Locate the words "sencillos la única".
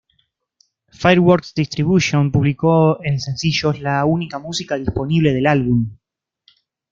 3.19-4.39